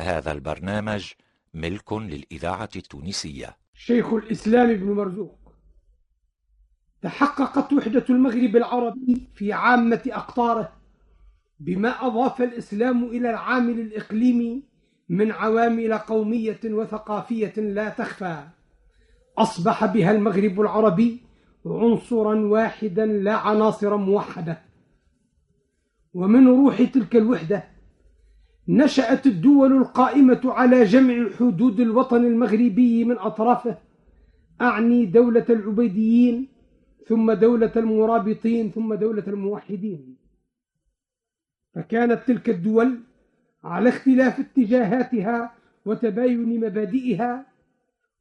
هذا 0.00 0.32
البرنامج 0.32 1.12
ملك 1.54 1.92
للإذاعة 1.92 2.68
التونسية. 2.76 3.56
شيخ 3.74 4.12
الإسلام 4.12 4.70
ابن 4.70 4.92
مرزوق 4.92 5.40
تحققت 7.02 7.72
وحدة 7.72 8.04
المغرب 8.10 8.56
العربي 8.56 9.28
في 9.34 9.52
عامة 9.52 10.02
أقطاره 10.06 10.72
بما 11.60 12.06
أضاف 12.06 12.42
الإسلام 12.42 13.04
إلى 13.04 13.30
العامل 13.30 13.80
الإقليمي 13.80 14.62
من 15.08 15.32
عوامل 15.32 15.98
قومية 15.98 16.60
وثقافية 16.64 17.52
لا 17.56 17.88
تخفى. 17.88 18.48
أصبح 19.38 19.86
بها 19.86 20.10
المغرب 20.10 20.60
العربي 20.60 21.20
عنصرا 21.66 22.34
واحدا 22.34 23.06
لا 23.06 23.34
عناصر 23.34 23.96
موحدة. 23.96 24.62
ومن 26.14 26.46
روح 26.48 26.82
تلك 26.82 27.16
الوحدة 27.16 27.64
نشأت 28.70 29.26
الدول 29.26 29.72
القائمة 29.76 30.40
على 30.44 30.84
جمع 30.84 31.30
حدود 31.38 31.80
الوطن 31.80 32.24
المغربي 32.24 33.04
من 33.04 33.18
أطرافه. 33.18 33.78
أعني 34.60 35.06
دولة 35.06 35.46
العبيديين 35.50 36.48
ثم 37.06 37.32
دولة 37.32 37.72
المرابطين 37.76 38.70
ثم 38.70 38.94
دولة 38.94 39.24
الموحدين. 39.28 40.16
فكانت 41.74 42.20
تلك 42.26 42.48
الدول 42.50 43.00
على 43.64 43.88
اختلاف 43.88 44.40
اتجاهاتها 44.40 45.52
وتباين 45.86 46.60
مبادئها 46.60 47.46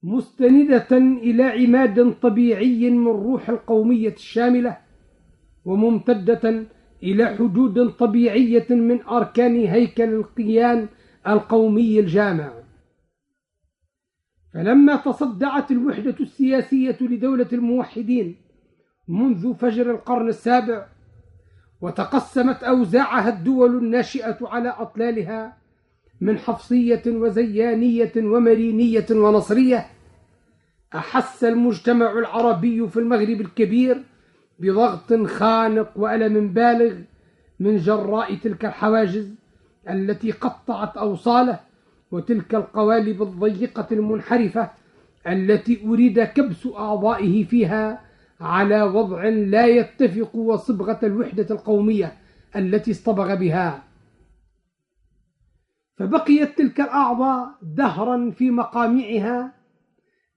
مستندة 0.03 0.97
إلى 0.97 1.43
عماد 1.43 2.13
طبيعي 2.21 2.89
من 2.89 3.07
روح 3.07 3.49
القومية 3.49 4.13
الشاملة 4.13 4.77
وممتدة 5.65 6.65
إلى 7.03 7.25
حدود 7.25 7.89
طبيعية 7.89 8.65
من 8.69 9.01
أركان 9.01 9.55
هيكل 9.65 10.03
القيان 10.13 10.87
القومي 11.27 11.99
الجامع. 11.99 12.53
فلما 14.53 14.95
تصدعت 14.95 15.71
الوحدة 15.71 16.15
السياسية 16.19 16.97
لدولة 17.01 17.47
الموحدين 17.53 18.35
منذ 19.07 19.53
فجر 19.55 19.91
القرن 19.91 20.27
السابع 20.27 20.85
وتقسمت 21.81 22.63
أوزاعها 22.63 23.29
الدول 23.29 23.77
الناشئة 23.77 24.37
على 24.41 24.69
أطلالها 24.69 25.57
من 26.21 26.37
حفصية 26.37 27.01
وزيانية 27.07 28.11
ومرينية 28.17 29.05
ونصرية 29.11 29.85
أحس 30.95 31.43
المجتمع 31.43 32.11
العربي 32.11 32.87
في 32.87 32.97
المغرب 32.99 33.41
الكبير 33.41 34.03
بضغط 34.59 35.13
خانق 35.13 35.91
وألم 35.95 36.53
بالغ 36.53 36.95
من 37.59 37.77
جراء 37.77 38.35
تلك 38.35 38.65
الحواجز 38.65 39.33
التي 39.89 40.31
قطعت 40.31 40.97
أوصاله 40.97 41.59
وتلك 42.11 42.55
القوالب 42.55 43.21
الضيقة 43.21 43.87
المنحرفة 43.91 44.69
التي 45.27 45.87
أريد 45.87 46.23
كبس 46.23 46.67
أعضائه 46.67 47.45
فيها 47.45 48.01
على 48.41 48.83
وضع 48.83 49.23
لا 49.27 49.65
يتفق 49.65 50.35
وصبغة 50.35 50.99
الوحدة 51.03 51.47
القومية 51.51 52.13
التي 52.55 52.91
اصطبغ 52.91 53.35
بها. 53.35 53.83
فبقيت 55.97 56.57
تلك 56.57 56.81
الأعضاء 56.81 57.49
دهرا 57.61 58.31
في 58.31 58.51
مقامعها 58.51 59.51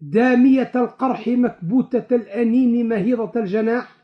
دامية 0.00 0.72
القرح 0.74 1.28
مكبوتة 1.28 2.16
الأنين 2.16 2.88
مهيضة 2.88 3.40
الجناح 3.40 4.01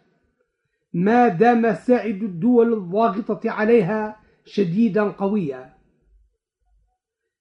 ما 0.92 1.28
دام 1.28 1.74
ساعد 1.74 2.22
الدول 2.22 2.72
الضاغطة 2.72 3.50
عليها 3.50 4.20
شديدا 4.44 5.02
قويا. 5.02 5.74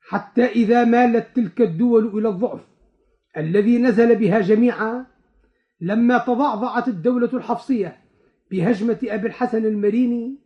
حتى 0.01 0.45
إذا 0.45 0.83
مالت 0.83 1.35
تلك 1.35 1.61
الدول 1.61 2.17
إلى 2.19 2.29
الضعف 2.29 2.67
الذي 3.37 3.77
نزل 3.77 4.15
بها 4.15 4.39
جميعا 4.39 5.05
لما 5.81 6.17
تضعضعت 6.17 6.87
الدولة 6.87 7.29
الحفصية 7.33 7.97
بهجمة 8.51 8.99
أبي 9.03 9.27
الحسن 9.27 9.65
المريني 9.65 10.39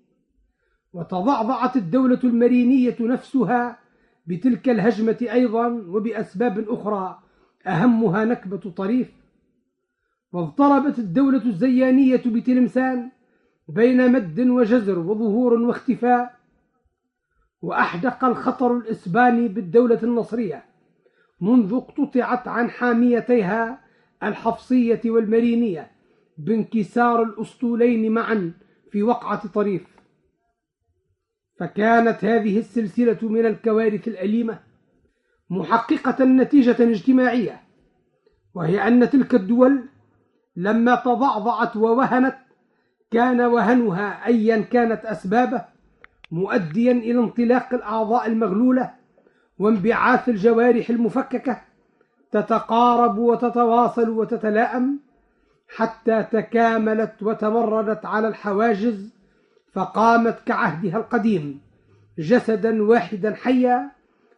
وتضعضعت 0.93 1.75
الدولة 1.75 2.19
المرينية 2.23 2.95
نفسها 2.99 3.79
بتلك 4.27 4.69
الهجمة 4.69 5.17
أيضا 5.21 5.67
وبأسباب 5.67 6.69
أخرى 6.69 7.19
أهمها 7.67 8.25
نكبة 8.25 8.71
طريف 8.71 9.11
واضطربت 10.33 10.99
الدولة 10.99 11.45
الزيانية 11.45 12.21
بتلمسان 12.25 13.11
بين 13.67 14.11
مد 14.11 14.39
وجزر 14.39 14.99
وظهور 14.99 15.53
واختفاء 15.53 16.35
وأحدق 17.61 18.25
الخطر 18.25 18.77
الإسباني 18.77 19.47
بالدولة 19.47 19.99
النصرية 20.03 20.65
منذ 21.41 21.73
اقتطعت 21.73 22.47
عن 22.47 22.69
حاميتيها 22.69 23.81
الحفصية 24.23 25.01
والمرينية 25.05 25.91
بانكسار 26.37 27.23
الأسطولين 27.23 28.11
معا 28.11 28.53
في 28.91 29.03
وقعة 29.03 29.47
طريف. 29.47 29.87
فكانت 31.59 32.25
هذه 32.25 32.59
السلسلة 32.59 33.17
من 33.21 33.45
الكوارث 33.45 34.07
الأليمة 34.07 34.59
محققة 35.49 36.25
نتيجة 36.25 36.89
اجتماعية 36.89 37.61
وهي 38.53 38.87
أن 38.87 39.09
تلك 39.09 39.35
الدول 39.35 39.83
لما 40.55 40.95
تضعضعت 40.95 41.75
ووهنت 41.75 42.35
كان 43.11 43.41
وهنها 43.41 44.25
أيا 44.27 44.61
كانت 44.61 45.05
أسبابه 45.05 45.65
مؤديا 46.31 46.91
إلى 46.91 47.19
انطلاق 47.19 47.73
الأعضاء 47.73 48.27
المغلولة 48.27 48.93
وانبعاث 49.59 50.29
الجوارح 50.29 50.89
المفككة 50.89 51.61
تتقارب 52.31 53.17
وتتواصل 53.17 54.09
وتتلائم 54.09 54.99
حتى 55.75 56.23
تكاملت 56.23 57.23
وتمردت 57.23 58.05
على 58.05 58.27
الحواجز 58.27 59.13
فقامت 59.73 60.39
كعهدها 60.45 60.97
القديم 60.97 61.61
جسدا 62.17 62.83
واحدا 62.83 63.35
حيا 63.35 63.91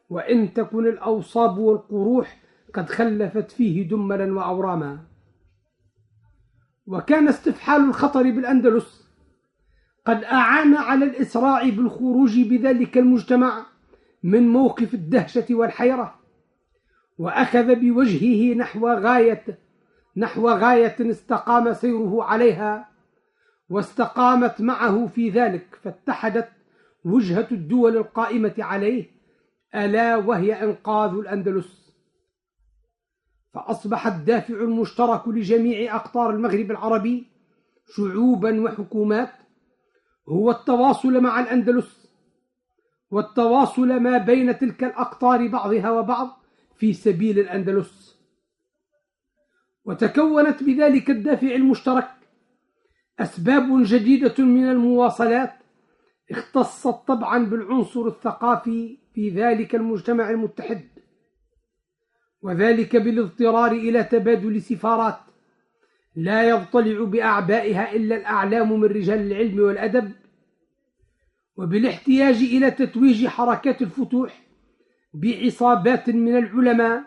وإن 0.09 0.53
تكن 0.53 0.87
الأوصاب 0.87 1.57
والقروح 1.57 2.37
قد 2.73 2.89
خلفت 2.89 3.51
فيه 3.51 3.87
دملا 3.89 4.33
وأوراما. 4.35 4.97
وكان 6.87 7.27
استفحال 7.27 7.81
الخطر 7.89 8.23
بالأندلس. 8.23 9.03
قد 10.05 10.23
أعان 10.23 10.75
على 10.75 11.05
الإسراع 11.05 11.69
بالخروج 11.69 12.39
بذلك 12.39 12.97
المجتمع 12.97 13.65
من 14.23 14.47
موقف 14.47 14.93
الدهشة 14.93 15.45
والحيرة 15.49 16.15
وأخذ 17.17 17.75
بوجهه 17.75 18.55
نحو 18.55 18.87
غاية 18.87 19.43
نحو 20.17 20.49
غاية 20.49 20.95
استقام 20.99 21.73
سيره 21.73 22.23
عليها 22.23 22.89
واستقامت 23.69 24.61
معه 24.61 25.07
في 25.07 25.29
ذلك 25.29 25.79
فاتحدت 25.83 26.49
وجهة 27.05 27.47
الدول 27.51 27.97
القائمة 27.97 28.53
عليه 28.59 29.05
ألا 29.75 30.15
وهي 30.15 30.63
إنقاذ 30.63 31.09
الأندلس. 31.11 31.82
فأصبح 33.53 34.07
الدافع 34.07 34.53
المشترك 34.53 35.27
لجميع 35.27 35.95
أقطار 35.95 36.29
المغرب 36.29 36.71
العربي 36.71 37.27
شعوبا 37.95 38.61
وحكومات 38.61 39.31
هو 40.29 40.51
التواصل 40.51 41.21
مع 41.21 41.39
الأندلس 41.39 42.03
والتواصل 43.11 43.99
ما 43.99 44.17
بين 44.17 44.57
تلك 44.57 44.83
الأقطار 44.83 45.47
بعضها 45.47 45.91
وبعض 45.91 46.43
في 46.75 46.93
سبيل 46.93 47.39
الأندلس. 47.39 48.19
وتكونت 49.85 50.63
بذلك 50.63 51.09
الدافع 51.09 51.55
المشترك 51.55 52.09
أسباب 53.19 53.83
جديدة 53.83 54.43
من 54.43 54.69
المواصلات 54.69 55.53
اختصت 56.31 57.07
طبعا 57.07 57.45
بالعنصر 57.45 58.07
الثقافي 58.07 58.97
في 59.13 59.29
ذلك 59.29 59.75
المجتمع 59.75 60.29
المتحد. 60.29 60.92
وذلك 62.43 62.95
بالاضطرار 62.95 63.71
إلى 63.71 64.03
تبادل 64.03 64.61
سفارات. 64.61 65.17
لا 66.15 66.49
يضطلع 66.49 67.03
بأعبائها 67.03 67.95
إلا 67.95 68.15
الأعلام 68.15 68.79
من 68.79 68.83
رجال 68.83 69.19
العلم 69.31 69.59
والأدب. 69.59 70.11
وبالاحتياج 71.57 72.35
إلى 72.35 72.71
تتويج 72.71 73.27
حركات 73.27 73.81
الفتوح 73.81 74.43
بعصابات 75.13 76.09
من 76.09 76.37
العلماء 76.37 77.03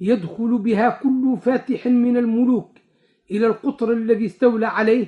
يدخل 0.00 0.58
بها 0.58 1.00
كل 1.02 1.36
فاتح 1.42 1.86
من 1.86 2.16
الملوك 2.16 2.70
إلى 3.30 3.46
القطر 3.46 3.92
الذي 3.92 4.26
استولى 4.26 4.66
عليه 4.66 5.06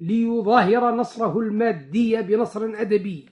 ليظاهر 0.00 0.94
نصره 0.94 1.38
المادي 1.38 2.22
بنصر 2.22 2.64
أدبي. 2.64 3.26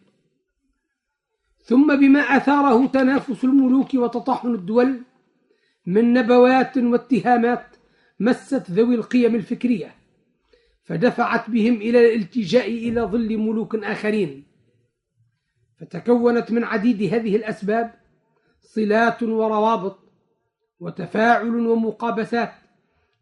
ثم 1.64 1.96
بما 1.96 2.20
أثاره 2.20 2.86
تنافس 2.86 3.44
الملوك 3.44 3.94
وتطحن 3.94 4.54
الدول 4.54 5.00
من 5.86 6.12
نبوات 6.12 6.78
واتهامات 6.78 7.66
مست 8.20 8.70
ذوي 8.70 8.94
القيم 8.94 9.34
الفكرية 9.34 9.94
فدفعت 10.84 11.50
بهم 11.50 11.74
إلى 11.74 11.98
الالتجاء 11.98 12.68
إلى 12.68 13.00
ظل 13.00 13.38
ملوك 13.38 13.76
آخرين. 13.76 14.44
فتكونت 15.80 16.52
من 16.52 16.64
عديد 16.64 17.14
هذه 17.14 17.36
الأسباب 17.36 17.94
صلات 18.60 19.22
وروابط 19.22 19.98
وتفاعل 20.80 21.66
ومقابسات 21.66 22.52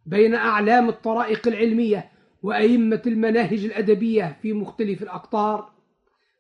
بين 0.07 0.35
أعلام 0.35 0.89
الطرائق 0.89 1.49
العلمية 1.49 2.11
وأئمة 2.43 3.03
المناهج 3.07 3.65
الأدبية 3.65 4.39
في 4.43 4.53
مختلف 4.53 5.03
الأقطار 5.03 5.73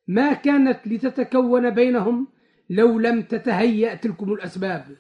ما 0.08 0.32
كانت 0.32 0.86
لتتكون 0.86 1.70
بينهم 1.70 2.28
لو 2.70 2.98
لم 2.98 3.22
تتهيأ 3.22 3.94
تلكم 3.94 4.32
الأسباب. 4.32 4.96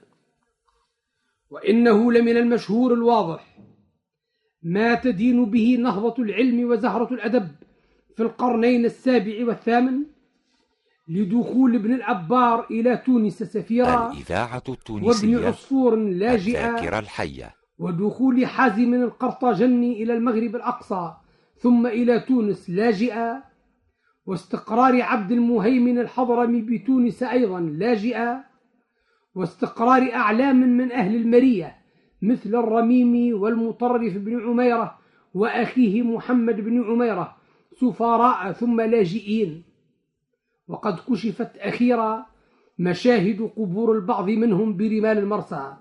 وإنه 1.50 2.12
لمن 2.12 2.36
المشهور 2.36 2.94
الواضح 2.94 3.58
ما 4.62 4.94
تدين 4.94 5.44
به 5.44 5.76
نهضة 5.80 6.22
العلم 6.22 6.70
وزهرة 6.70 7.14
الأدب 7.14 7.48
في 8.16 8.22
القرنين 8.22 8.84
السابع 8.84 9.46
والثامن 9.46 10.02
لدخول 11.08 11.74
ابن 11.74 11.92
العبار 11.94 12.66
إلى 12.70 12.96
تونس 12.96 13.42
سفيرا 13.42 14.12
الإذاعة 14.12 14.62
التونسية 14.68 15.36
وابن 15.36 15.46
عصفور 15.46 15.96
لاجئا 15.96 16.68
الذاكرة 16.70 16.98
الحية. 16.98 17.54
ودخول 17.78 18.46
حازم 18.46 18.94
القرطاجني 18.94 20.02
إلى 20.02 20.14
المغرب 20.14 20.56
الأقصى 20.56 21.14
ثم 21.58 21.86
إلى 21.86 22.20
تونس 22.20 22.70
لاجئا 22.70 23.42
واستقرار 24.26 25.02
عبد 25.02 25.32
المهيمن 25.32 25.98
الحضرمي 25.98 26.60
بتونس 26.62 27.22
أيضا 27.22 27.60
لاجئا 27.60 28.44
واستقرار 29.34 30.12
أعلام 30.12 30.56
من 30.60 30.92
أهل 30.92 31.16
المرية 31.16 31.76
مثل 32.22 32.54
الرميم 32.54 33.42
والمطرف 33.42 34.16
بن 34.16 34.40
عميرة 34.48 34.98
وأخيه 35.34 36.02
محمد 36.02 36.56
بن 36.56 36.82
عميرة 36.84 37.36
سفراء 37.80 38.52
ثم 38.52 38.80
لاجئين. 38.80 39.62
وقد 40.68 40.98
كشفت 41.08 41.56
أخيرا 41.58 42.26
مشاهد 42.78 43.50
قبور 43.56 43.92
البعض 43.96 44.30
منهم 44.30 44.76
برمال 44.76 45.18
المرسى. 45.18 45.76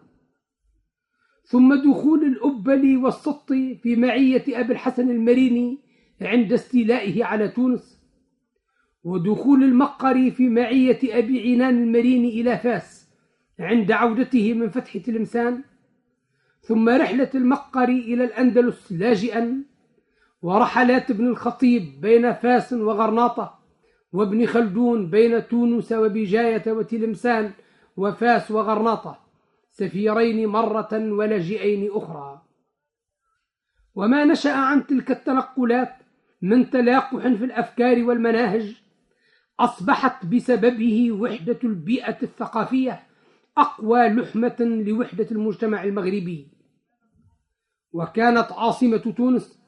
ثم 1.43 1.73
دخول 1.91 2.23
الأبلي 2.23 2.97
والسط 2.97 3.53
في 3.53 3.95
معية 3.95 4.43
أبي 4.47 4.73
الحسن 4.73 5.09
المريني 5.09 5.79
عند 6.21 6.53
استيلائه 6.53 7.25
على 7.25 7.47
تونس. 7.47 7.99
ودخول 9.03 9.63
المقري 9.63 10.31
في 10.31 10.49
معية 10.49 10.99
أبي 11.03 11.53
عنان 11.53 11.83
المريني 11.83 12.41
إلى 12.41 12.57
فاس. 12.57 12.98
عند 13.59 13.91
عودته 13.91 14.53
من 14.53 14.69
فتح 14.69 14.97
تلمسان 14.97 15.63
ثم 16.61 16.89
رحلة 16.89 17.29
المقري 17.35 17.99
إلى 17.99 18.23
الأندلس 18.23 18.91
لاجئا 18.91 19.63
ورحلات 20.41 21.11
ابن 21.11 21.27
الخطيب 21.27 22.01
بين 22.01 22.33
فاس 22.33 22.73
وغرناطة 22.73 23.59
وابن 24.13 24.45
خلدون 24.45 25.09
بين 25.09 25.47
تونس 25.47 25.91
وبجاية 25.91 26.71
وتلمسان 26.71 27.51
وفاس 27.97 28.51
وغرناطة 28.51 29.19
سفيرين 29.71 30.47
مرة 30.47 30.89
ولجئين 30.91 31.89
أخرى. 31.91 32.41
وما 33.95 34.25
نشأ 34.25 34.51
عن 34.51 34.87
تلك 34.87 35.11
التنقلات 35.11 35.95
من 36.41 36.69
تلاقح 36.69 37.21
في 37.21 37.45
الأفكار 37.45 38.03
والمناهج 38.03 38.81
أصبحت 39.59 40.25
بسببه 40.25 41.11
وحدة 41.11 41.59
البيئة 41.63 42.17
الثقافية. 42.23 43.08
أقوى 43.61 44.07
لحمة 44.07 44.83
لوحدة 44.87 45.27
المجتمع 45.31 45.83
المغربي. 45.83 46.47
وكانت 47.93 48.51
عاصمة 48.51 48.97
تونس 48.97 49.59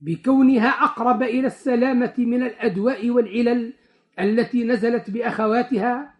بكونها 0.00 0.68
أقرب 0.68 1.22
إلى 1.22 1.46
السلامة 1.46 2.14
من 2.18 2.42
الأدواء 2.42 3.10
والعلل 3.10 3.72
التي 4.20 4.64
نزلت 4.64 5.10
بأخواتها 5.10 6.14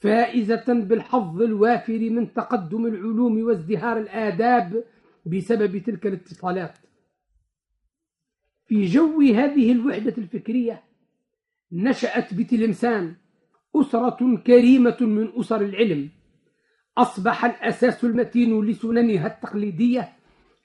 فائزة 0.00 0.64
بالحظ 0.68 1.42
الوافر 1.42 1.98
من 2.10 2.32
تقدم 2.32 2.86
العلوم 2.86 3.42
وازدهار 3.42 3.98
الآداب 3.98 4.84
بسبب 5.26 5.78
تلك 5.78 6.06
الاتصالات. 6.06 6.78
في 8.66 8.84
جو 8.84 9.20
هذه 9.20 9.72
الوحدة 9.72 10.14
الفكرية 10.18 10.82
نشأت 11.72 12.34
بتلمسان 12.34 13.14
أسرة 13.76 14.36
كريمة 14.46 14.96
من 15.00 15.32
أسر 15.40 15.60
العلم 15.60 16.10
أصبح 16.98 17.44
الأساس 17.44 18.04
المتين 18.04 18.64
لسننها 18.64 19.26
التقليدية 19.26 20.12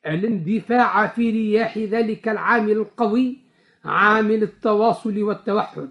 الاندفاع 0.06 1.07
في 1.07 1.30
رياح 1.30 1.78
ذلك 1.78 2.30
العامل 2.30 2.72
القوي 2.72 3.38
عامل 3.86 4.44
التواصل 4.44 5.24
والتوحد 5.24 5.89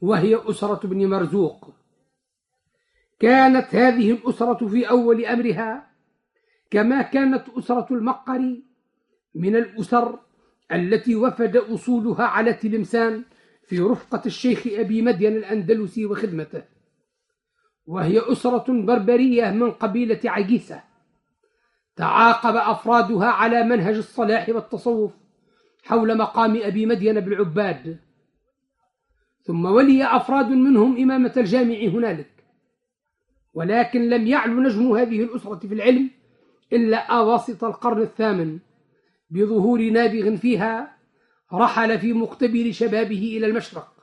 وهي 0.00 0.40
أسرة 0.50 0.86
بن 0.86 1.06
مرزوق. 1.06 1.74
كانت 3.20 3.74
هذه 3.74 4.10
الأسرة 4.10 4.66
في 4.66 4.88
أول 4.88 5.24
أمرها 5.24 5.90
كما 6.70 7.02
كانت 7.02 7.44
أسرة 7.58 7.86
المقري 7.90 8.64
من 9.34 9.56
الأسر 9.56 10.18
التي 10.72 11.14
وفد 11.14 11.56
أصولها 11.56 12.24
على 12.24 12.52
تلمسان 12.52 13.22
في 13.66 13.80
رفقة 13.80 14.22
الشيخ 14.26 14.66
أبي 14.66 15.02
مدين 15.02 15.36
الأندلسي 15.36 16.06
وخدمته. 16.06 16.75
وهي 17.86 18.32
أسرة 18.32 18.64
بربرية 18.68 19.50
من 19.50 19.70
قبيلة 19.70 20.20
عجيسة. 20.24 20.82
تعاقب 21.96 22.56
أفرادها 22.56 23.26
على 23.26 23.64
منهج 23.64 23.96
الصلاح 23.96 24.48
والتصوف 24.48 25.12
حول 25.84 26.18
مقام 26.18 26.56
أبي 26.62 26.86
مدين 26.86 27.20
بالعباد 27.20 27.98
ثم 29.42 29.64
ولي 29.64 30.04
أفراد 30.04 30.48
منهم 30.48 31.02
إمامة 31.02 31.32
الجامع 31.36 31.76
هنالك. 31.76 32.30
ولكن 33.54 34.08
لم 34.08 34.26
يعلو 34.26 34.60
نجم 34.60 34.92
هذه 34.92 35.22
الأسرة 35.22 35.58
في 35.58 35.74
العلم 35.74 36.10
إلا 36.72 36.98
أواسط 36.98 37.64
القرن 37.64 38.02
الثامن. 38.02 38.58
بظهور 39.30 39.90
نابغ 39.90 40.36
فيها 40.36 40.96
رحل 41.52 41.98
في 41.98 42.12
مقتبل 42.12 42.74
شبابه 42.74 43.36
إلى 43.36 43.46
المشرق. 43.46 43.95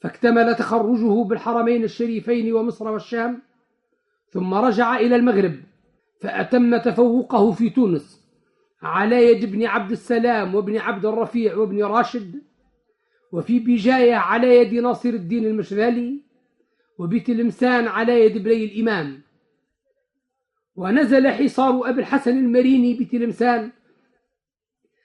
فاكتمل 0.00 0.54
تخرجه 0.54 1.24
بالحرمين 1.24 1.84
الشريفين 1.84 2.52
ومصر 2.52 2.88
والشام 2.88 3.42
ثم 4.30 4.54
رجع 4.54 4.96
إلى 4.96 5.16
المغرب 5.16 5.54
فأتم 6.20 6.76
تفوقه 6.76 7.52
في 7.52 7.70
تونس 7.70 8.20
على 8.82 9.30
يد 9.30 9.44
ابن 9.44 9.66
عبد 9.66 9.90
السلام 9.90 10.54
وابن 10.54 10.76
عبد 10.76 11.06
الرفيع 11.06 11.56
وابن 11.56 11.84
راشد 11.84 12.42
وفي 13.32 13.58
بجاية 13.58 14.14
على 14.14 14.56
يد 14.56 14.74
ناصر 14.74 15.08
الدين 15.08 15.46
المشذالي 15.46 16.20
وبتلمسان 16.98 17.88
على 17.88 18.24
يد 18.24 18.38
بني 18.38 18.64
الإمام. 18.64 19.20
ونزل 20.76 21.28
حصار 21.28 21.88
أبي 21.88 22.00
الحسن 22.00 22.38
المريني 22.38 22.94
بتلمسان 22.94 23.70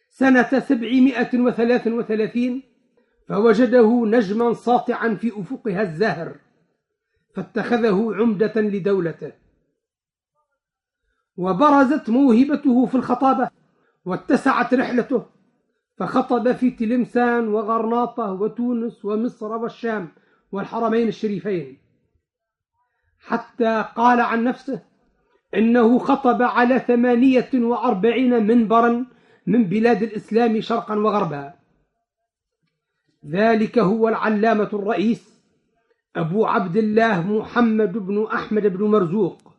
سنة 0.09 0.59
سبعمائة 0.59 1.39
وثلاث 1.39 1.87
وثلاثين 1.87 2.63
فوجده 3.27 4.05
نجما 4.05 4.53
ساطعا 4.53 5.15
في 5.15 5.41
أفقها 5.41 5.81
الزاهر 5.81 6.35
فاتخذه 7.35 8.15
عمدة 8.15 8.53
لدولته. 8.55 9.31
وبرزت 11.37 12.09
موهبته 12.09 12.85
في 12.85 12.95
الخطابة 12.95 13.49
واتسعت 14.05 14.73
رحلته 14.73 15.25
فخطب 15.97 16.51
في 16.51 16.71
تلمسان 16.71 17.47
وغرناطة 17.47 18.31
وتونس 18.31 19.05
ومصر 19.05 19.51
والشام 19.51 20.07
والحرمين 20.51 21.07
الشريفين. 21.07 21.77
حتى 23.19 23.85
قال 23.95 24.19
عن 24.19 24.43
نفسه 24.43 24.81
إنه 25.55 25.99
خطب 25.99 26.41
على 26.41 26.79
ثمانية 26.79 27.49
وأربعين 27.53 28.47
منبرا 28.47 29.05
من 29.47 29.63
بلاد 29.63 30.03
الإسلام 30.03 30.61
شرقا 30.61 30.95
وغربا. 30.95 31.53
ذلك 33.27 33.79
هو 33.79 34.07
العلامة 34.07 34.69
الرئيس 34.73 35.35
أبو 36.15 36.45
عبد 36.45 36.77
الله 36.77 37.21
محمد 37.21 37.97
بن 37.97 38.27
أحمد 38.33 38.67
بن 38.67 38.83
مرزوق 38.83 39.53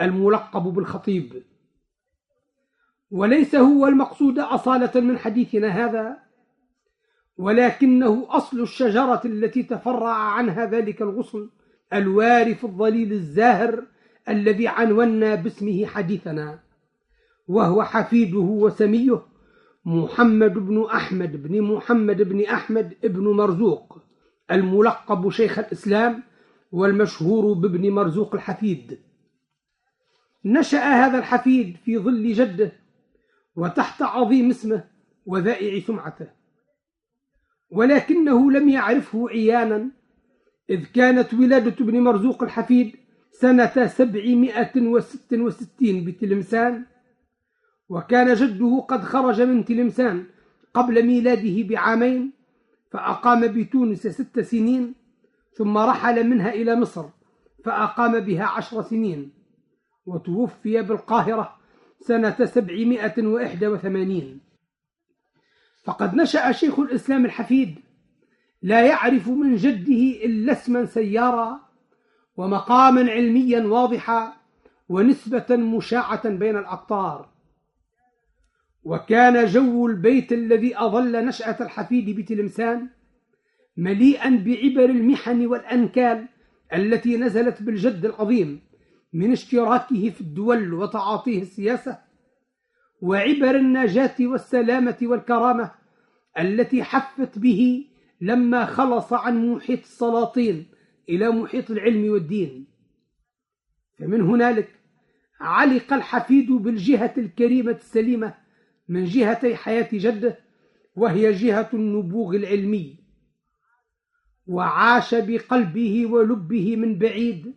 الملقب 0.00 0.62
بالخطيب. 0.62 1.42
وليس 3.10 3.54
هو 3.54 3.86
المقصود 3.86 4.38
أصالة 4.38 5.00
من 5.00 5.18
حديثنا 5.18 5.68
هذا 5.68 6.16
ولكنه 7.36 8.26
أصل 8.30 8.60
الشجرة 8.60 9.22
التي 9.24 9.62
تفرع 9.62 10.14
عنها 10.14 10.66
ذلك 10.66 11.02
الغصن 11.02 11.50
الوارف 11.92 12.64
الظليل 12.64 13.12
الزاهر 13.12 13.86
الذي 14.28 14.68
عنونا 14.68 15.34
باسمه 15.34 15.86
حديثنا 15.86 16.58
وهو 17.48 17.82
حفيده 17.82 18.38
وسميه 18.38 19.22
محمد 19.84 20.54
بن 20.54 20.84
أحمد 20.84 21.42
بن 21.42 21.62
محمد 21.62 22.22
بن 22.22 22.44
أحمد 22.44 22.94
بن 23.04 23.24
مرزوق 23.24 23.98
الملقب 24.50 25.30
شيخ 25.30 25.58
الإسلام 25.58 26.22
والمشهور 26.72 27.52
بابن 27.52 27.90
مرزوق 27.90 28.34
الحفيد. 28.34 28.98
نشأ 30.44 30.78
هذا 30.78 31.18
الحفيد 31.18 31.76
في 31.84 31.98
ظل 31.98 32.32
جده 32.32 32.72
وتحت 33.56 34.02
عظيم 34.02 34.50
اسمه 34.50 34.84
وذائع 35.26 35.80
سمعته. 35.80 36.28
ولكنه 37.70 38.52
لم 38.52 38.68
يعرفه 38.68 39.28
عيانا 39.28 39.90
إذ 40.70 40.84
كانت 40.84 41.34
ولادة 41.34 41.84
ابن 41.84 42.00
مرزوق 42.00 42.42
الحفيد 42.42 42.96
سنة 43.32 43.86
سبعمائة 43.86 44.80
وست 44.80 45.32
وستين 45.32 46.04
بتلمسان 46.04 46.84
وكان 47.90 48.34
جده 48.34 48.86
قد 48.88 49.00
خرج 49.04 49.40
من 49.40 49.64
تلمسان 49.64 50.24
قبل 50.74 51.06
ميلاده 51.06 51.68
بعامين 51.68 52.32
فأقام 52.90 53.46
بتونس 53.46 54.06
ست 54.06 54.40
سنين 54.40 54.94
ثم 55.56 55.78
رحل 55.78 56.26
منها 56.26 56.52
إلى 56.52 56.76
مصر 56.76 57.04
فأقام 57.64 58.20
بها 58.20 58.44
عشر 58.44 58.82
سنين 58.82 59.32
وتوفي 60.06 60.82
بالقاهرة 60.82 61.56
سنة 62.00 62.44
سبعمائة 62.44 63.26
وإحدى 63.26 63.66
وثمانين. 63.66 64.40
فقد 65.84 66.14
نشأ 66.14 66.52
شيخ 66.52 66.78
الإسلام 66.78 67.24
الحفيد 67.24 67.78
لا 68.62 68.86
يعرف 68.86 69.28
من 69.28 69.56
جده 69.56 70.24
إلا 70.24 70.52
اسما 70.52 70.84
سيارا 70.84 71.60
ومقاما 72.36 73.10
علميا 73.10 73.60
واضحا 73.60 74.32
ونسبة 74.88 75.56
مشاعة 75.56 76.28
بين 76.28 76.56
الأقطار 76.56 77.28
وكان 78.84 79.46
جو 79.46 79.86
البيت 79.86 80.32
الذي 80.32 80.78
أظل 80.78 81.24
نشأة 81.26 81.56
الحفيد 81.64 82.16
بتلمسان 82.20 82.88
مليئا 83.76 84.30
بعبر 84.30 84.84
المحن 84.90 85.46
والأنكال 85.46 86.28
التي 86.74 87.16
نزلت 87.16 87.62
بالجد 87.62 88.04
العظيم 88.04 88.60
من 89.12 89.32
اشتراكه 89.32 90.10
في 90.10 90.20
الدول 90.20 90.74
وتعاطيه 90.74 91.42
السياسة 91.42 91.98
وعبر 93.00 93.56
النجاة 93.56 94.14
والسلامة 94.20 94.96
والكرامة 95.02 95.70
التي 96.38 96.82
حفت 96.82 97.38
به 97.38 97.86
لما 98.20 98.64
خلص 98.64 99.12
عن 99.12 99.48
محيط 99.52 99.78
السلاطين 99.78 100.66
إلى 101.08 101.30
محيط 101.30 101.70
العلم 101.70 102.12
والدين. 102.12 102.66
فمن 103.98 104.20
هنالك 104.20 104.68
علق 105.40 105.92
الحفيد 105.92 106.52
بالجهة 106.52 107.14
الكريمة 107.18 107.72
السليمة 107.72 108.34
من 108.90 109.04
جهتي 109.04 109.56
حياة 109.56 109.88
جده 109.92 110.38
وهي 110.96 111.32
جهة 111.32 111.70
النبوغ 111.74 112.34
العلمي. 112.34 112.96
وعاش 114.46 115.14
بقلبه 115.14 116.06
ولبه 116.06 116.76
من 116.76 116.98
بعيد 116.98 117.54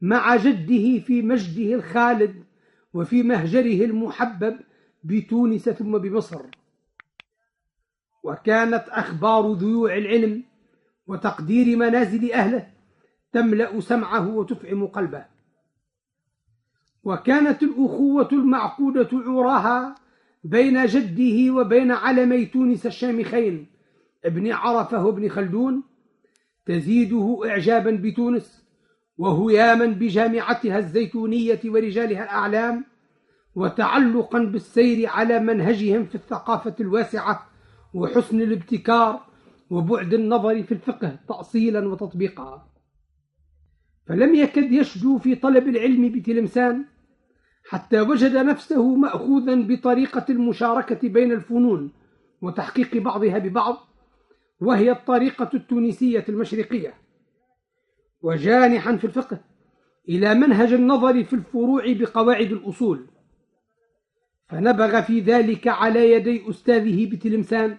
مع 0.00 0.36
جده 0.36 0.98
في 1.04 1.22
مجده 1.22 1.74
الخالد 1.74 2.44
وفي 2.94 3.22
مهجره 3.22 3.84
المحبب 3.84 4.60
بتونس 5.04 5.68
ثم 5.68 5.98
بمصر. 5.98 6.42
وكانت 8.22 8.84
أخبار 8.88 9.52
ذيوع 9.52 9.96
العلم 9.96 10.44
وتقدير 11.06 11.76
منازل 11.76 12.32
أهله 12.32 12.70
تملأ 13.32 13.80
سمعه 13.80 14.28
وتفعم 14.28 14.86
قلبه. 14.86 15.24
وكانت 17.04 17.62
الأخوة 17.62 18.28
المعقودة 18.32 19.08
عراها 19.12 20.05
بين 20.46 20.86
جده 20.86 21.54
وبين 21.54 21.90
علمي 21.92 22.44
تونس 22.46 22.86
الشامخين. 22.86 23.66
ابن 24.24 24.52
عرفة 24.52 25.06
وابن 25.06 25.28
خلدون 25.28 25.82
تزيده 26.66 27.40
إعجابا 27.46 27.90
بتونس 27.90 28.66
وهياما 29.18 29.86
بجامعتها 29.86 30.78
الزيتونية 30.78 31.60
ورجالها 31.64 32.24
الأعلام 32.24 32.84
وتعلقا 33.54 34.38
بالسير 34.38 35.08
على 35.08 35.40
منهجهم 35.40 36.04
في 36.04 36.14
الثقافة 36.14 36.74
الواسعة 36.80 37.46
وحسن 37.94 38.40
الابتكار 38.40 39.20
وبعد 39.70 40.14
النظر 40.14 40.62
في 40.62 40.72
الفقه 40.72 41.18
تأصيلا 41.28 41.88
وتطبيقا. 41.88 42.68
فلم 44.06 44.34
يكد 44.34 44.72
يشجو 44.72 45.18
في 45.18 45.34
طلب 45.34 45.68
العلم 45.68 46.12
بتلمسان 46.12 46.84
حتى 47.68 48.00
وجد 48.00 48.36
نفسه 48.36 48.94
مأخوذا 48.94 49.54
بطريقة 49.54 50.24
المشاركة 50.30 51.08
بين 51.08 51.32
الفنون 51.32 51.92
وتحقيق 52.42 52.96
بعضها 52.96 53.38
ببعض 53.38 53.76
وهي 54.60 54.90
الطريقة 54.90 55.50
التونسية 55.54 56.24
المشرقية. 56.28 56.94
وجانحا 58.22 58.96
في 58.96 59.04
الفقه 59.04 59.40
إلى 60.08 60.34
منهج 60.34 60.72
النظر 60.72 61.24
في 61.24 61.32
الفروع 61.32 61.92
بقواعد 61.92 62.52
الأصول. 62.52 63.06
فنبغ 64.48 65.02
في 65.02 65.20
ذلك 65.20 65.68
على 65.68 66.12
يدي 66.12 66.50
أستاذه 66.50 67.10
بتلمسان 67.10 67.76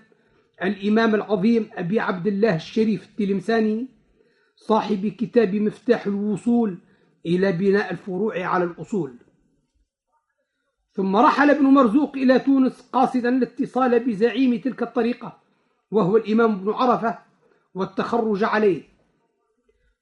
الإمام 0.63 1.15
العظيم 1.15 1.69
أبي 1.73 1.99
عبد 1.99 2.27
الله 2.27 2.55
الشريف 2.55 3.09
التلمساني 3.09 3.87
صاحب 4.55 5.07
كتاب 5.07 5.55
مفتاح 5.55 6.07
الوصول 6.07 6.77
إلى 7.25 7.51
بناء 7.51 7.91
الفروع 7.91 8.45
على 8.45 8.63
الأصول. 8.63 9.26
ثم 10.97 11.15
رحل 11.15 11.49
ابن 11.49 11.65
مرزوق 11.65 12.15
إلى 12.15 12.39
تونس 12.39 12.81
قاصدا 12.93 13.29
الاتصال 13.29 13.99
بزعيم 13.99 14.57
تلك 14.61 14.83
الطريقة 14.83 15.37
وهو 15.91 16.17
الإمام 16.17 16.51
ابن 16.51 16.71
عرفة 16.71 17.19
والتخرج 17.73 18.43
عليه. 18.43 18.83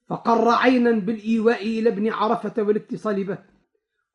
فقر 0.07 0.49
عينا 0.49 0.91
بالإيواء 0.91 1.61
إلى 1.63 1.89
ابن 1.89 2.09
عرفة 2.09 2.63
والاتصال 2.63 3.23
به 3.23 3.37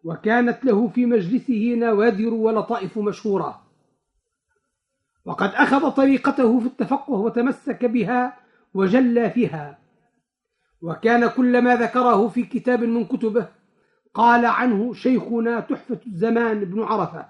وكانت 0.04 0.64
له 0.64 0.88
في 0.88 1.06
مجلسه 1.06 1.74
نوادر 1.78 2.34
ولطائف 2.34 2.98
مشهورة. 2.98 3.62
وقد 5.24 5.50
أخذ 5.54 5.90
طريقته 5.90 6.60
في 6.60 6.66
التفقه 6.66 7.12
وتمسك 7.12 7.84
بها 7.84 8.36
وجلى 8.74 9.30
فيها. 9.30 9.78
وكان 10.82 11.28
كل 11.28 11.62
ما 11.62 11.76
ذكره 11.76 12.28
في 12.28 12.42
كتاب 12.42 12.84
من 12.84 13.04
كتبه 13.04 13.59
قال 14.14 14.46
عنه 14.46 14.94
شيخنا 14.94 15.60
تحفة 15.60 16.00
الزمان 16.06 16.64
بن 16.64 16.82
عرفة 16.82 17.26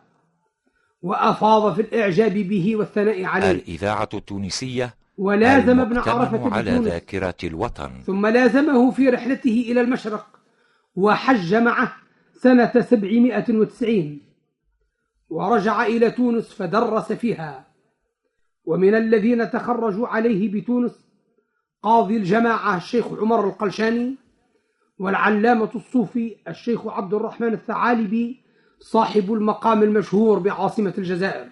وأفاض 1.03 1.75
في 1.75 1.81
الإعجاب 1.83 2.33
به 2.33 2.77
والثناء 2.77 3.25
عليه. 3.25 3.51
الإذاعة 3.51 4.09
التونسية 4.15 4.95
ولازم 5.19 5.81
ابن 5.81 5.99
عرفة 5.99 6.55
على 6.55 6.71
ذاكرة 6.71 7.35
الوطن. 7.45 7.91
ثم 8.07 8.27
لازمه 8.27 8.91
في 8.91 9.09
رحلته 9.09 9.65
إلى 9.69 9.81
المشرق 9.81 10.27
وحج 10.95 11.55
معه 11.55 11.93
سنة 12.33 12.73
سبعمائة 12.81 13.45
وتسعين 13.57 14.21
ورجع 15.29 15.87
إلى 15.87 16.11
تونس 16.11 16.53
فدرس 16.53 17.13
فيها. 17.13 17.67
ومن 18.65 18.95
الذين 18.95 19.51
تخرجوا 19.51 20.09
عليه 20.09 20.53
بتونس 20.53 21.07
قاضي 21.83 22.17
الجماعة 22.17 22.77
الشيخ 22.77 23.07
عمر 23.13 23.49
القلشاني 23.49 24.17
والعلامة 25.01 25.71
الصوفي 25.75 26.37
الشيخ 26.49 26.87
عبد 26.87 27.15
الرحمن 27.15 27.53
الثعالبي 27.53 28.43
صاحب 28.79 29.33
المقام 29.33 29.83
المشهور 29.83 30.39
بعاصمة 30.39 30.95
الجزائر. 30.99 31.49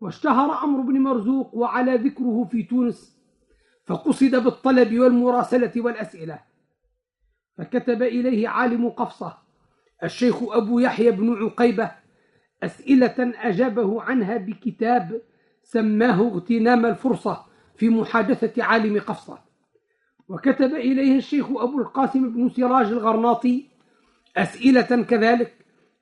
واشتهر 0.00 0.50
عمرو 0.50 0.82
بن 0.82 1.00
مرزوق 1.00 1.54
وعلى 1.54 1.96
ذكره 1.96 2.48
في 2.50 2.62
تونس 2.62 3.18
فقصد 3.86 4.36
بالطلب 4.44 4.98
والمراسلة 4.98 5.72
والأسئلة. 5.76 6.38
فكتب 7.58 8.02
إليه 8.02 8.48
عالم 8.48 8.88
قفصة 8.88 9.38
الشيخ 10.04 10.42
أبو 10.42 10.78
يحيى 10.78 11.10
بن 11.10 11.44
عقيبة 11.44 11.90
أسئلة 12.62 13.32
أجابه 13.36 14.02
عنها 14.02 14.36
بكتاب 14.36 15.22
سماه 15.62 16.20
اغتنام 16.20 16.86
الفرصة 16.86 17.44
في 17.76 17.88
محادثة 17.88 18.62
عالم 18.64 19.00
قفصة. 19.00 19.47
وكتب 20.28 20.74
إليه 20.74 21.16
الشيخ 21.16 21.46
أبو 21.50 21.80
القاسم 21.80 22.32
بن 22.32 22.48
سراج 22.48 22.86
الغرناطي 22.86 23.66
أسئلة 24.36 25.02
كذلك 25.02 25.54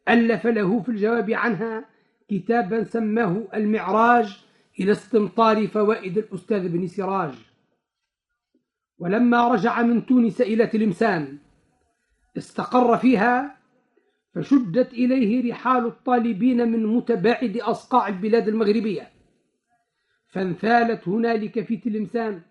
ألف 0.09 0.47
له 0.47 0.81
في 0.83 0.89
الجواب 0.89 1.31
عنها 1.31 1.85
كتابا 2.31 2.85
سماه 2.85 3.49
المعراج 3.55 4.43
إلى 4.81 4.93
استمطار 4.93 5.67
فوائد 5.67 6.19
الأستاذ 6.19 6.69
بن 6.69 6.87
سراج. 6.87 7.35
ولما 8.99 9.49
رجع 9.49 9.83
من 9.83 10.07
تونس 10.07 10.41
إلى 10.41 10.67
تلمسان 10.67 11.39
استقر 12.37 12.97
فيها 12.97 13.57
فشدت 14.35 14.93
إليه 14.93 15.53
رحال 15.53 15.87
الطالبين 15.87 16.69
من 16.73 16.87
متباعد 16.87 17.57
أصقاع 17.57 18.09
البلاد 18.09 18.49
المغربية. 18.49 19.11
فانثالت 20.29 21.09
هنالك 21.09 21.65
في 21.65 21.77
تلمسان 21.77 22.43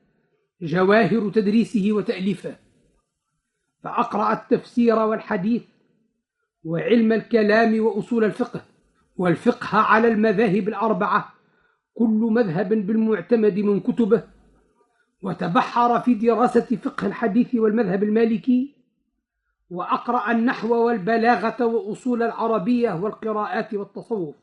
جواهر 0.61 1.29
تدريسه 1.29 1.89
وتأليفه 1.91 2.55
فأقرأ 3.83 4.33
التفسير 4.33 4.99
والحديث 4.99 5.63
وعلم 6.63 7.13
الكلام 7.13 7.85
وأصول 7.85 8.23
الفقه 8.23 8.61
والفقه 9.17 9.77
على 9.77 10.07
المذاهب 10.07 10.67
الأربعة 10.67 11.33
كل 11.93 12.29
مذهب 12.31 12.69
بالمعتمد 12.69 13.59
من 13.59 13.79
كتبه 13.79 14.23
وتبحر 15.21 15.99
في 15.99 16.13
دراسة 16.13 16.75
فقه 16.75 17.07
الحديث 17.07 17.55
والمذهب 17.55 18.03
المالكي 18.03 18.75
وأقرأ 19.69 20.31
النحو 20.31 20.75
والبلاغة 20.75 21.65
وأصول 21.65 22.23
العربية 22.23 22.91
والقراءات 22.91 23.73
والتصوف 23.73 24.35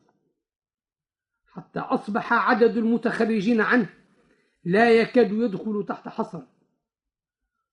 حتى 1.53 1.81
أصبح 1.81 2.33
عدد 2.33 2.77
المتخرجين 2.77 3.61
عنه 3.61 3.89
لا 4.65 4.91
يكاد 4.91 5.33
يدخل 5.33 5.85
تحت 5.89 6.09
حصر 6.09 6.41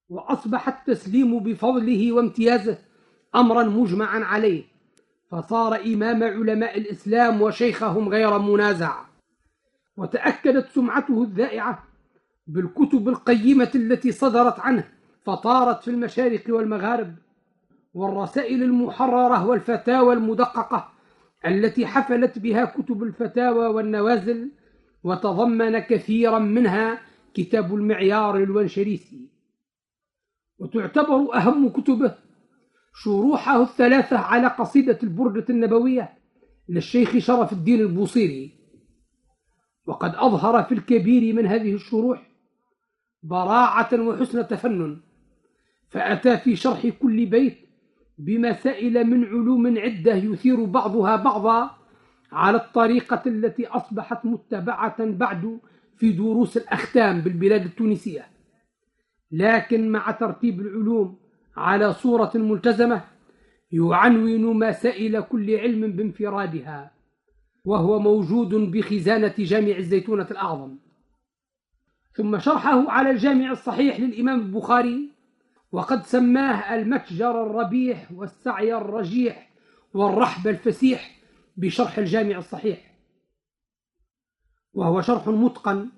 وأصبح 0.09 0.67
التسليم 0.67 1.39
بفضله 1.39 2.11
وامتيازه 2.11 2.77
أمرا 3.35 3.63
مجمعا 3.63 4.19
عليه 4.19 4.63
فصار 5.31 5.75
إمام 5.75 6.23
علماء 6.23 6.77
الإسلام 6.77 7.41
وشيخهم 7.41 8.09
غير 8.09 8.39
منازع. 8.39 9.09
وتأكدت 9.97 10.69
سمعته 10.69 11.23
الذائعة 11.23 11.83
بالكتب 12.47 13.09
القيمة 13.09 13.71
التي 13.75 14.11
صدرت 14.11 14.59
عنه 14.59 14.83
فطارت 15.21 15.83
في 15.83 15.87
المشارق 15.91 16.43
والمغارب 16.49 17.15
والرسائل 17.93 18.63
المحررة 18.63 19.45
والفتاوى 19.45 20.13
المدققة 20.13 20.89
التي 21.45 21.87
حفلت 21.87 22.39
بها 22.39 22.65
كتب 22.65 23.03
الفتاوى 23.03 23.67
والنوازل 23.67 24.51
وتضمن 25.03 25.79
كثيرا 25.79 26.39
منها 26.39 27.01
كتاب 27.33 27.75
المعيار 27.75 28.37
الونشريسي 28.37 29.29
وتعتبر 30.59 31.35
أهم 31.35 31.69
كتبه 31.69 32.15
شروحه 32.93 33.61
الثلاثة 33.61 34.17
على 34.17 34.47
قصيدة 34.47 34.99
البردة 35.03 35.45
النبوية 35.49 36.13
للشيخ 36.69 37.17
شرف 37.17 37.53
الدين 37.53 37.79
البوصيري. 37.79 38.59
وقد 39.85 40.15
أظهر 40.15 40.63
في 40.63 40.71
الكبير 40.71 41.35
من 41.35 41.45
هذه 41.45 41.73
الشروح 41.73 42.29
براعة 43.23 43.89
وحسن 43.93 44.47
تفنن 44.47 45.01
فأتى 45.89 46.37
في 46.37 46.55
شرح 46.55 46.87
كل 46.87 47.25
بيت 47.25 47.57
بمسائل 48.17 49.03
من 49.03 49.25
علوم 49.25 49.77
عدة 49.77 50.15
يثير 50.15 50.65
بعضها 50.65 51.15
بعضا 51.15 51.78
على 52.31 52.57
الطريقة 52.57 53.21
التي 53.25 53.67
أصبحت 53.67 54.25
متبعة 54.25 55.05
بعد 55.05 55.59
في 55.97 56.11
دروس 56.11 56.57
الأختام 56.57 57.21
بالبلاد 57.21 57.65
التونسية. 57.65 58.27
لكن 59.31 59.89
مع 59.89 60.11
ترتيب 60.11 60.59
العلوم 60.59 61.19
على 61.57 61.93
صورة 61.93 62.31
ملتزمة 62.35 63.01
يعنون 63.71 64.59
مسائل 64.59 65.21
كل 65.21 65.55
علم 65.55 65.91
بانفرادها 65.91 66.91
وهو 67.65 67.99
موجود 67.99 68.55
بخزانة 68.55 69.33
جامع 69.37 69.77
الزيتونة 69.77 70.27
الأعظم. 70.31 70.77
ثم 72.13 72.39
شرحه 72.39 72.91
على 72.91 73.11
الجامع 73.11 73.51
الصحيح 73.51 73.99
للإمام 73.99 74.39
البخاري 74.39 75.09
وقد 75.71 76.03
سماه 76.03 76.75
المتجر 76.75 77.43
الربيح 77.43 78.11
والسعي 78.11 78.73
الرجيح 78.73 79.49
والرحب 79.93 80.47
الفسيح 80.47 81.18
بشرح 81.59 81.97
الجامع 81.97 82.37
الصحيح 82.37 82.95
وهو 84.73 85.01
شرح 85.01 85.27
متقن 85.27 85.89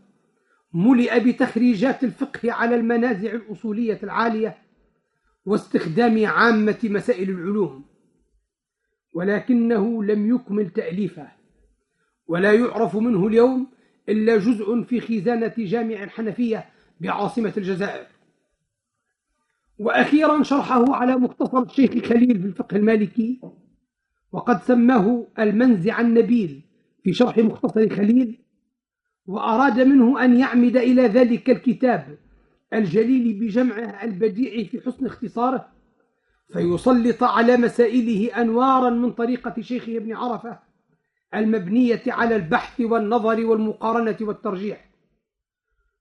ملئ 0.74 1.20
بتخريجات 1.20 2.04
الفقه 2.04 2.52
على 2.52 2.76
المنازع 2.76 3.32
الأصولية 3.32 4.00
العالية 4.04 4.58
واستخدام 5.46 6.26
عامة 6.26 6.78
مسائل 6.84 7.30
العلوم 7.30 7.86
ولكنه 9.14 10.04
لم 10.04 10.36
يكمل 10.36 10.70
تأليفه 10.70 11.32
ولا 12.28 12.54
يعرف 12.54 12.96
منه 12.96 13.28
اليوم 13.28 13.68
إلا 14.10 14.38
جزء 14.38 14.84
في 14.84 15.02
خزانة 15.02 15.54
جامع 15.58 16.04
الحنفية 16.04 16.70
بعاصمة 17.00 17.54
الجزائر. 17.58 18.08
وأخيرا 19.80 20.44
شرحه 20.44 20.96
على 20.96 21.16
مختصر 21.16 21.60
الشيخ 21.64 22.06
خليل 22.06 22.40
في 22.42 22.48
الفقه 22.48 22.78
المالكي 22.78 23.42
وقد 24.32 24.64
سماه 24.64 25.28
المنزع 25.40 26.02
النبيل 26.02 26.62
في 27.04 27.14
شرح 27.14 27.38
مختصر 27.38 27.90
خليل 27.90 28.40
وأراد 29.26 29.80
منه 29.80 30.26
أن 30.26 30.40
يعمد 30.40 30.78
إلى 30.78 31.02
ذلك 31.02 31.50
الكتاب 31.50 32.18
الجليل 32.74 33.40
بجمعه 33.40 34.04
البديع 34.04 34.64
في 34.64 34.82
حسن 34.82 35.06
اختصاره 35.06 35.70
فيسلط 36.54 37.24
على 37.24 37.58
مسائله 37.58 38.42
أنوارا 38.42 38.90
من 38.90 39.12
طريقة 39.12 39.62
شيخه 39.62 39.98
ابن 39.98 40.14
عرفة 40.14 40.60
المبنية 41.36 42.02
على 42.08 42.36
البحث 42.36 42.82
والنظر 42.82 43.46
والمقارنة 43.46 44.18
والترجيح. 44.22 44.92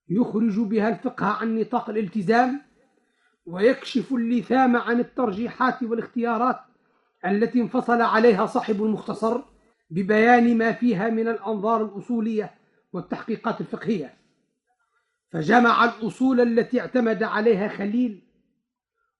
يخرج 0.08 0.60
بها 0.60 0.88
الفقه 0.88 1.26
عن 1.26 1.58
نطاق 1.58 1.90
الالتزام 1.90 2.60
ويكشف 3.46 4.12
اللثام 4.12 4.76
عن 4.76 5.00
الترجيحات 5.00 5.82
والاختيارات 5.82 6.60
التي 7.26 7.60
انفصل 7.60 8.00
عليها 8.00 8.46
صاحب 8.46 8.82
المختصر 8.82 9.40
ببيان 9.90 10.58
ما 10.58 10.72
فيها 10.72 11.08
من 11.08 11.28
الأنظار 11.28 11.84
الأصولية 11.84 12.54
والتحقيقات 12.92 13.60
الفقهية. 13.60 14.14
فجمع 15.30 15.84
الأصول 15.84 16.40
التي 16.40 16.80
اعتمد 16.80 17.22
عليها 17.22 17.68
خليل 17.68 18.22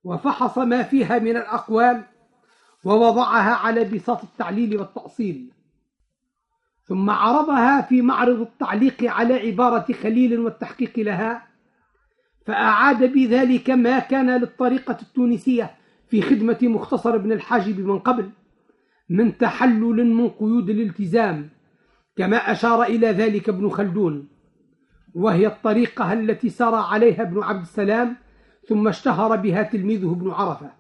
وفحص 0.05 0.59
ما 0.59 0.83
فيها 0.83 1.19
من 1.19 1.37
الأقوال 1.37 2.03
ووضعها 2.85 3.55
على 3.55 3.85
بساط 3.85 4.23
التعليل 4.25 4.77
والتأصيل. 4.77 5.53
ثم 6.85 7.11
عرضها 7.11 7.83
في 7.83 8.03
معرض 8.03 8.41
التعليق 8.41 9.05
على 9.05 9.35
عبارة 9.35 9.93
خليل 9.93 10.39
والتحقيق 10.41 10.99
لها 10.99 11.47
فأعاد 12.47 13.13
بذلك 13.13 13.71
ما 13.71 13.99
كان 13.99 14.31
للطريقة 14.31 14.99
التونسية. 15.03 15.80
في 16.11 16.23
خدمة 16.23 16.59
مختصر 16.63 17.15
ابن 17.15 17.33
الحاجب 17.33 17.81
من 17.81 17.99
قبل 17.99 18.31
من 19.09 19.39
تحلل 19.39 20.15
من 20.15 20.29
قيود 20.29 20.71
الالتزام 20.71 21.49
كما 22.17 22.37
أشار 22.37 22.83
إلى 22.83 23.07
ذلك 23.07 23.49
ابن 23.49 23.69
خلدون 23.69 24.29
وهي 25.15 25.47
الطريقة 25.47 26.13
التي 26.13 26.49
سار 26.49 26.75
عليها 26.75 27.23
ابن 27.23 27.43
عبد 27.43 27.61
السلام 27.61 28.17
ثم 28.69 28.89
اشتهر 28.89 29.37
بها 29.37 29.63
تلميذه 29.63 30.13
ابن 30.13 30.31
عرفة. 30.31 30.71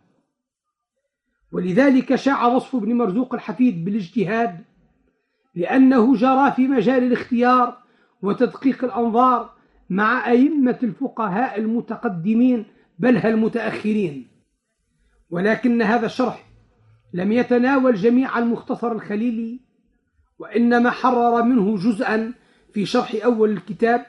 ولذلك 1.53 2.14
شاع 2.14 2.47
وصف 2.47 2.77
ابن 2.77 2.95
مرزوق 2.95 3.35
الحفيد 3.35 3.85
بالاجتهاد 3.85 4.64
لأنه 5.55 6.16
جرى 6.16 6.53
في 6.53 6.69
مجال 6.69 7.03
الاختيار 7.03 7.79
وتدقيق 8.23 8.85
الأنظار 8.85 9.51
مع 9.90 10.31
أئمة 10.31 10.79
الفقهاء 10.83 11.59
المتقدمين 11.61 12.64
بل 12.99 13.16
المتأخرين 13.16 14.30
ولكن 15.31 15.83
هذا 15.83 16.07
الشرح 16.07 16.51
لم 17.12 17.33
يتناول 17.33 17.95
جميع 17.95 18.38
المختصر 18.38 18.93
الخليلي 18.93 19.61
وإنما 20.38 20.90
حرر 20.90 21.43
منه 21.43 21.77
جزءا 21.77 22.35
في 22.73 22.87
شرح 22.87 23.16
أول 23.25 23.51
الكتاب 23.51 24.07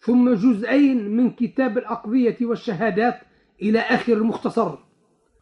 ثم 0.00 0.34
جزئين 0.34 1.16
من 1.16 1.30
كتاب 1.30 1.78
الأقضية 1.78 2.36
والشهادات 2.40 3.20
إلى 3.62 3.78
آخر 3.78 4.12
المختصر 4.12 4.78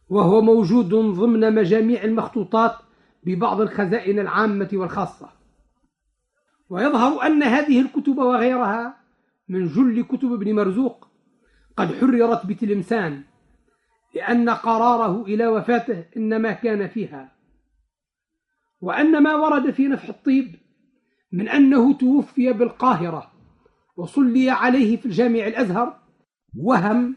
وهو 0.08 0.40
موجود 0.40 0.88
ضمن 0.88 1.54
مجاميع 1.54 2.04
المخطوطات 2.04 2.76
ببعض 3.22 3.60
الخزائن 3.60 4.18
العامة 4.18 4.68
والخاصة. 4.72 5.30
ويظهر 6.70 7.26
أن 7.26 7.42
هذه 7.42 7.80
الكتب 7.80 8.18
وغيرها 8.18 8.96
من 9.48 9.66
جل 9.66 10.04
كتب 10.04 10.32
ابن 10.32 10.54
مرزوق 10.54 11.08
قد 11.76 11.94
حررت 11.94 12.46
بتلمسان 12.46 13.22
لأن 14.16 14.50
قراره 14.50 15.24
إلى 15.24 15.46
وفاته 15.46 16.04
إنما 16.16 16.52
كان 16.52 16.88
فيها. 16.88 17.32
وأن 18.80 19.22
ما 19.22 19.34
ورد 19.34 19.70
في 19.70 19.88
نفح 19.88 20.08
الطيب 20.08 20.54
من 21.32 21.48
أنه 21.48 21.92
توفي 21.92 22.52
بالقاهرة 22.52 23.32
وصلي 23.96 24.50
عليه 24.50 24.96
في 24.96 25.06
الجامع 25.06 25.46
الأزهر 25.46 26.00
وهم 26.58 27.16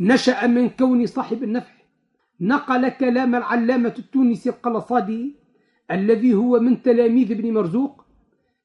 نشأ 0.00 0.46
من 0.46 0.68
كون 0.68 1.06
صاحب 1.06 1.42
النفح. 1.42 1.84
نقل 2.40 2.88
كلام 2.88 3.34
العلامة 3.34 3.94
التونسي 3.98 4.50
القلصادي 4.50 5.36
الذي 5.90 6.34
هو 6.34 6.60
من 6.60 6.82
تلاميذ 6.82 7.32
ابن 7.32 7.52
مرزوق 7.52 8.04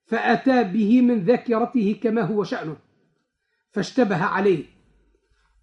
فأتى 0.06 0.63
به 0.63 1.02
من 1.02 1.19
ذاكرته 1.19 2.00
كما 2.04 2.22
هو 2.22 2.43
شأنه 2.43 2.78
فاشتبه 3.72 4.24
عليه. 4.24 4.65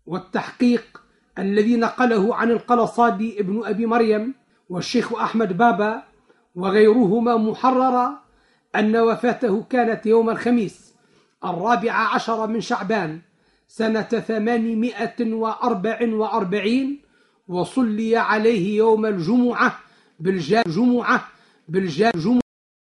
والتحقيق 0.07 1.10
الذي 1.39 1.77
نقله 1.77 2.35
عن 2.35 2.51
القلصادي 2.51 3.41
ابن 3.41 3.63
أبي 3.65 3.87
مريم 3.87 4.35
والشيخ 4.69 5.13
أحمد 5.13 5.57
بابا 5.57 6.03
وغيرهما 6.55 7.37
محررا 7.37 8.19
أن 8.77 8.97
وفاته 8.97 9.63
كانت 9.71 10.07
يوم 10.07 10.31
الخميس 10.31 10.95
الرابع 11.45 11.93
عشر 11.93 12.47
من 12.47 12.61
شعبان 12.61 13.21
سنة 13.69 14.03
ثمانمائة 14.03 15.33
وأربع 15.35 15.99
وأربعين 16.03 17.03
وصلي 17.49 18.17
عليه 18.17 18.77
يوم 18.77 19.07
الجمعة 19.07 19.79
بالجمعة 20.21 21.29
بالجمعة 21.69 22.41